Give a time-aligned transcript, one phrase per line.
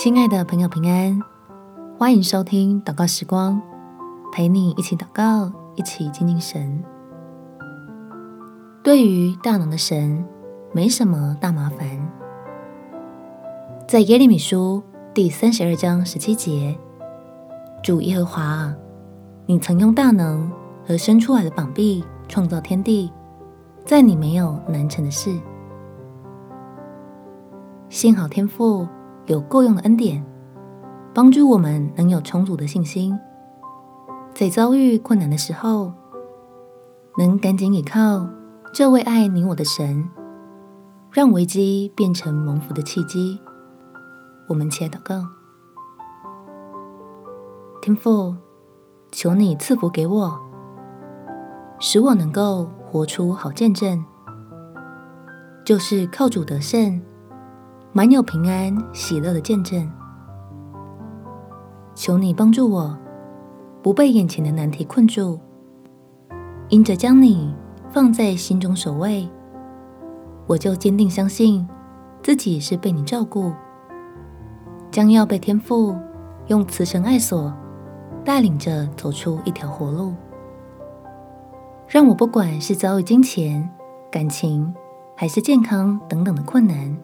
[0.00, 1.20] 亲爱的朋友，平安，
[1.98, 3.60] 欢迎收听祷告时光，
[4.32, 6.84] 陪你一起祷告，一起亲近神。
[8.80, 10.24] 对于大能的神，
[10.72, 11.80] 没什么大麻烦。
[13.88, 14.80] 在耶利米书
[15.12, 16.78] 第三十二章十七节，
[17.82, 18.72] 主耶和华，
[19.46, 20.48] 你曾用大能
[20.86, 23.12] 和伸出来的膀臂创造天地，
[23.84, 25.36] 在你没有难成的事。
[27.88, 28.86] 幸好天父。
[29.28, 30.24] 有够用的恩典，
[31.14, 33.16] 帮助我们能有充足的信心，
[34.34, 35.92] 在遭遇困难的时候，
[37.18, 38.26] 能赶紧依靠
[38.72, 40.08] 这位爱你我的神，
[41.12, 43.38] 让危机变成蒙福的契机。
[44.48, 45.22] 我们且祷告：
[47.82, 48.34] 天父，
[49.12, 50.40] 求你赐福给我，
[51.78, 54.02] 使我能够活出好见证，
[55.66, 56.98] 就是靠主得胜。
[57.92, 59.90] 满有平安喜乐的见证，
[61.94, 62.96] 求你帮助我，
[63.82, 65.40] 不被眼前的难题困住，
[66.68, 67.52] 因着将你
[67.90, 69.26] 放在心中首位，
[70.46, 71.66] 我就坚定相信
[72.22, 73.52] 自己是被你照顾，
[74.90, 75.96] 将要被天父
[76.48, 77.52] 用慈绳爱所
[78.22, 80.12] 带领着走出一条活路，
[81.88, 83.68] 让我不管是遭遇金钱、
[84.12, 84.72] 感情，
[85.16, 86.96] 还是健康等等的困难。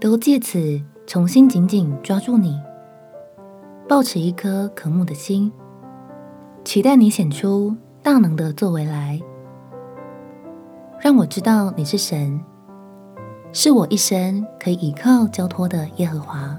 [0.00, 2.58] 都借此重新紧紧抓住你，
[3.86, 5.52] 抱持一颗渴慕的心，
[6.64, 9.20] 期待你显出大能的作为来，
[11.00, 12.40] 让我知道你是神，
[13.52, 16.58] 是我一生可以依靠交托的耶和华。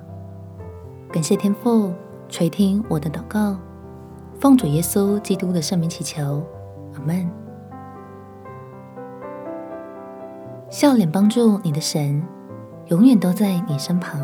[1.11, 1.91] 感谢天父
[2.29, 3.57] 垂听我的祷告，
[4.39, 6.43] 奉主耶稣基督的圣名祈求，
[6.93, 7.27] 阿门。
[10.69, 12.23] 笑脸帮助你的神。
[12.91, 14.19] 永远都在你身旁，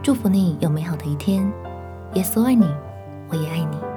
[0.00, 1.44] 祝福你有美好的一天。
[2.12, 2.64] 耶稣爱你，
[3.28, 3.93] 我也爱你。